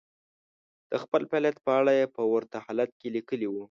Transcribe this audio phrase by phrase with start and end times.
[0.91, 3.59] د خپل فعاليت په اړه يې په ورته حالت کې ليکلي وو.